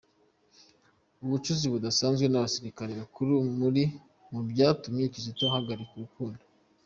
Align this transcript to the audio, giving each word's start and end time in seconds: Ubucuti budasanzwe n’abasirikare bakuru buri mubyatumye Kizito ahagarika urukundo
Ubucuti 1.23 1.65
budasanzwe 1.73 2.25
n’abasirikare 2.29 2.91
bakuru 3.01 3.33
buri 3.59 3.83
mubyatumye 4.31 5.03
Kizito 5.13 5.43
ahagarika 5.45 5.93
urukundo 5.95 6.43